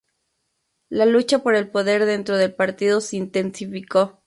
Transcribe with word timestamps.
La 0.89 1.05
lucha 1.05 1.43
por 1.43 1.53
el 1.53 1.69
poder 1.69 2.05
dentro 2.07 2.35
del 2.35 2.55
partido 2.55 3.01
se 3.01 3.17
intensificó. 3.17 4.17